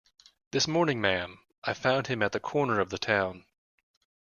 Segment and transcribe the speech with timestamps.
[0.49, 3.45] This morning, ma'am; I found him at the corner of the town.